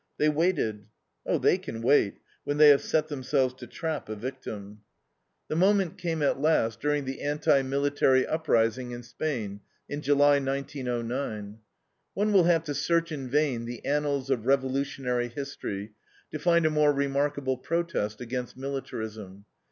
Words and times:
They 0.17 0.29
waited. 0.29 0.87
Oh, 1.27 1.37
they 1.37 1.59
can 1.59 1.83
wait, 1.83 2.17
when 2.43 2.57
they 2.57 2.69
have 2.69 2.81
set 2.81 3.07
themselves 3.07 3.53
to 3.53 3.67
trap 3.67 4.09
a 4.09 4.15
victim. 4.15 4.81
The 5.47 5.55
moment 5.55 5.99
came 5.99 6.23
at 6.23 6.41
last, 6.41 6.79
during 6.79 7.05
the 7.05 7.21
anti 7.21 7.61
military 7.61 8.25
uprising 8.25 8.89
in 8.89 9.03
Spain, 9.03 9.59
in 9.87 10.01
July, 10.01 10.39
1909. 10.39 11.59
One 12.15 12.33
will 12.33 12.45
have 12.45 12.63
to 12.63 12.73
search 12.73 13.11
in 13.11 13.29
vain 13.29 13.65
the 13.65 13.85
annals 13.85 14.31
of 14.31 14.47
revolutionary 14.47 15.27
history 15.27 15.91
to 16.31 16.39
find 16.39 16.65
a 16.65 16.71
more 16.71 16.91
remarkable 16.91 17.57
protest 17.57 18.19
against 18.21 18.57
militarism. 18.57 19.45